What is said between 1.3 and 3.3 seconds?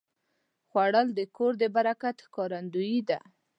کور د برکت ښکارندویي ده